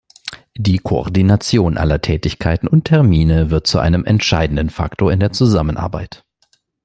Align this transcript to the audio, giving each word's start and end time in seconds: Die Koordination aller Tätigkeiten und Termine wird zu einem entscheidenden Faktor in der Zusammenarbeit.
Die 0.57 0.79
Koordination 0.79 1.77
aller 1.77 2.01
Tätigkeiten 2.01 2.67
und 2.67 2.85
Termine 2.85 3.51
wird 3.51 3.67
zu 3.67 3.77
einem 3.77 4.03
entscheidenden 4.03 4.71
Faktor 4.71 5.11
in 5.11 5.19
der 5.19 5.31
Zusammenarbeit. 5.31 6.25